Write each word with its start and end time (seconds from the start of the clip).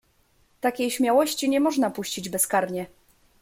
"Takiej 0.61 0.91
śmiałości 0.91 1.49
nie 1.49 1.59
można 1.59 1.89
puścić 1.89 2.29
bezkarnie." 2.29 2.85